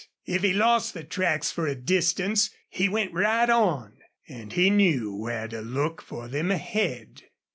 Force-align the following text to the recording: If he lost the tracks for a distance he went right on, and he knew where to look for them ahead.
If 0.25 0.41
he 0.41 0.51
lost 0.51 0.95
the 0.95 1.03
tracks 1.03 1.51
for 1.51 1.67
a 1.67 1.75
distance 1.75 2.49
he 2.69 2.89
went 2.89 3.13
right 3.13 3.47
on, 3.47 3.99
and 4.27 4.51
he 4.51 4.71
knew 4.71 5.15
where 5.15 5.47
to 5.49 5.61
look 5.61 6.01
for 6.01 6.27
them 6.27 6.49
ahead. 6.49 7.21